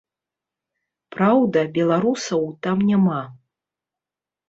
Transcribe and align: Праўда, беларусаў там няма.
Праўда, 1.17 1.59
беларусаў 1.77 2.51
там 2.67 2.77
няма. 2.91 3.25